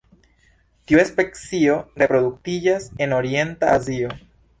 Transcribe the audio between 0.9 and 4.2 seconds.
Tiu specio reproduktiĝas en orienta Azio.